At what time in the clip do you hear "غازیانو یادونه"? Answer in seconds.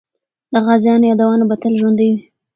0.65-1.43